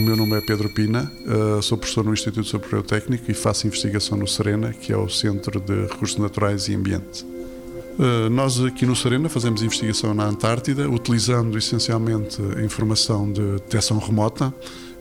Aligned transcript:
meu 0.00 0.16
nome 0.16 0.38
é 0.38 0.40
Pedro 0.40 0.70
Pina, 0.70 1.12
uh, 1.26 1.60
sou 1.60 1.76
professor 1.76 2.02
no 2.02 2.14
Instituto 2.14 2.46
Superior 2.46 2.82
Técnico 2.82 3.30
e 3.30 3.34
faço 3.34 3.66
investigação 3.66 4.16
no 4.16 4.26
Serena, 4.26 4.72
que 4.72 4.90
é 4.90 4.96
o 4.96 5.06
Centro 5.06 5.60
de 5.60 5.82
Recursos 5.82 6.16
Naturais 6.16 6.66
e 6.68 6.74
Ambiente. 6.74 7.24
Uh, 7.24 8.30
nós 8.30 8.58
aqui 8.64 8.86
no 8.86 8.96
Serena 8.96 9.28
fazemos 9.28 9.62
investigação 9.62 10.14
na 10.14 10.24
Antártida, 10.24 10.88
utilizando 10.88 11.58
essencialmente 11.58 12.40
informação 12.64 13.30
de 13.30 13.42
detecção 13.42 13.98
remota, 13.98 14.54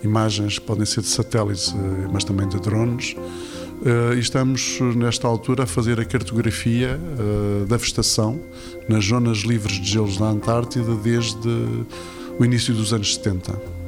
imagens 0.03 0.59
podem 0.59 0.85
ser 0.85 0.99
de 0.99 1.07
satélites, 1.07 1.69
uh, 1.69 1.77
mas 2.11 2.25
também 2.25 2.49
de 2.49 2.59
drones. 2.59 3.15
e 4.13 4.19
estamos, 4.19 4.77
nesta 4.97 5.25
altura, 5.25 5.63
a 5.63 5.65
fazer 5.65 6.02
a 6.02 6.05
cartografia 6.05 6.99
da 7.67 7.77
vegetação 7.77 8.39
nas 8.88 9.05
zonas 9.05 9.39
livres 9.39 9.80
de 9.80 9.89
gelos 9.89 10.17
da 10.17 10.25
Antártida 10.25 10.94
desde 10.95 11.49
o 12.38 12.45
início 12.45 12.75
dos 12.75 12.94
anos 12.94 13.16
70. 13.16 13.80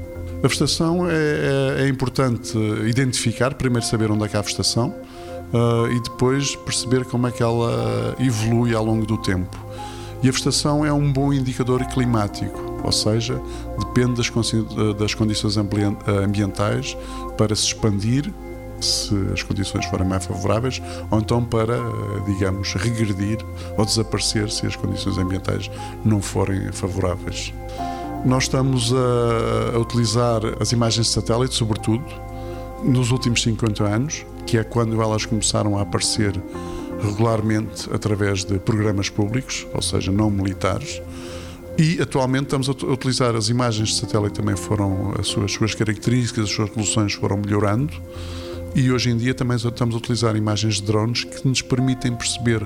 A 0.44 0.48
vegetação 0.50 1.10
é, 1.10 1.14
é, 1.14 1.84
é, 1.84 1.88
importante 1.88 2.58
identificar, 2.86 3.54
primeiro 3.54 3.86
saber 3.86 4.12
onde 4.12 4.26
é 4.26 4.28
que 4.28 4.36
há 4.36 4.42
vegetação 4.42 4.90
uh, 5.54 5.90
e 5.90 6.04
depois 6.04 6.54
perceber 6.58 7.06
como 7.06 7.28
é 7.28 7.32
que 7.32 7.42
ela 7.42 8.14
evolui 8.20 8.76
ao 8.76 8.84
longo 8.84 9.06
do 9.06 9.18
tempo. 9.18 9.58
E 10.22 10.28
a 10.28 10.32
vegetação 10.32 10.86
é 10.86 10.92
um 10.92 11.14
bom 11.14 11.32
indicador 11.32 11.82
climático, 11.86 12.82
ou 12.84 12.92
seja, 12.92 13.42
depende 13.80 14.16
das, 14.16 14.30
das 14.98 15.14
condições 15.14 15.56
ambientais 15.56 16.98
para 17.38 17.56
se 17.56 17.68
expandir 17.68 18.30
se 18.82 19.16
as 19.32 19.42
condições 19.44 19.86
forem 19.86 20.06
mais 20.06 20.26
favoráveis, 20.26 20.82
ou 21.10 21.20
então 21.20 21.42
para, 21.42 21.78
digamos, 22.26 22.74
regredir 22.74 23.38
ou 23.78 23.86
desaparecer 23.86 24.52
se 24.52 24.66
as 24.68 24.76
condições 24.76 25.18
ambientais 25.18 25.72
não 26.04 26.22
forem 26.22 26.70
favoráveis. 26.74 27.54
Nós 28.26 28.44
estamos 28.44 28.94
a, 28.94 29.76
a 29.76 29.80
utilizar 29.80 30.42
as 30.62 30.72
imagens 30.72 31.08
de 31.08 31.12
satélite, 31.12 31.54
sobretudo, 31.54 32.06
nos 32.82 33.12
últimos 33.12 33.42
50 33.44 33.84
anos, 33.84 34.26
que 34.48 34.58
é 34.58 34.64
quando 34.64 35.02
elas 35.02 35.26
começaram 35.26 35.78
a 35.78 35.82
aparecer 35.82 36.34
regularmente 37.02 37.90
através 37.94 38.46
de 38.46 38.58
programas 38.60 39.10
públicos, 39.10 39.68
ou 39.74 39.82
seja, 39.82 40.10
não 40.10 40.30
militares. 40.30 41.02
E 41.78 42.02
atualmente 42.02 42.44
estamos 42.44 42.70
a 42.70 42.72
utilizar 42.72 43.36
as 43.36 43.50
imagens 43.50 43.90
de 43.90 43.96
satélite 43.96 44.36
também 44.36 44.56
foram 44.56 45.14
as 45.20 45.28
suas, 45.28 45.46
as 45.46 45.52
suas 45.52 45.76
características, 45.76 46.46
as 46.46 46.50
suas 46.50 46.70
resoluções 46.70 47.14
foram 47.14 47.36
melhorando. 47.38 47.94
E 48.74 48.90
hoje 48.90 49.10
em 49.10 49.18
dia 49.18 49.34
também 49.34 49.58
estamos 49.58 49.96
a 49.96 49.98
utilizar 49.98 50.34
imagens 50.38 50.76
de 50.76 50.84
drones 50.84 51.26
que 51.26 51.46
nos 51.46 51.62
permitem 51.62 52.16
perceber 52.16 52.66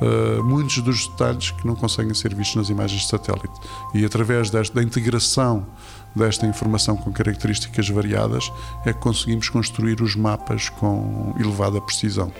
uh, 0.00 0.42
muitos 0.44 0.78
dos 0.78 1.06
detalhes 1.08 1.50
que 1.50 1.66
não 1.66 1.74
conseguem 1.74 2.14
ser 2.14 2.34
vistos 2.34 2.56
nas 2.56 2.68
imagens 2.68 3.02
de 3.02 3.08
satélite. 3.08 3.54
E 3.94 4.04
através 4.04 4.50
desta, 4.50 4.74
da 4.74 4.82
integração 4.82 5.66
desta 6.14 6.46
informação 6.46 6.96
com 6.96 7.12
características 7.12 7.88
variadas 7.88 8.50
é 8.84 8.92
que 8.92 9.00
conseguimos 9.00 9.48
construir 9.48 10.00
os 10.00 10.14
mapas 10.14 10.68
com 10.68 11.34
elevada 11.38 11.80
precisão. 11.80 12.32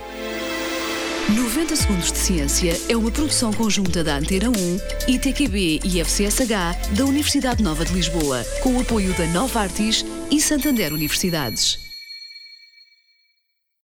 90 1.27 1.75
Segundos 1.75 2.11
de 2.11 2.19
Ciência 2.19 2.79
é 2.87 2.95
uma 2.95 3.09
produção 3.09 3.51
conjunta 3.51 4.03
da 4.03 4.17
Antena 4.17 4.49
1, 4.49 5.11
ITQB 5.11 5.81
e 5.83 5.99
FCSH 5.99 6.95
da 6.95 7.03
Universidade 7.03 7.63
Nova 7.63 7.83
de 7.83 7.93
Lisboa, 7.93 8.45
com 8.61 8.77
o 8.77 8.81
apoio 8.81 9.11
da 9.17 9.25
Nova 9.27 9.61
Artis 9.61 10.05
e 10.29 10.39
Santander 10.39 10.93
Universidades. 10.93 11.84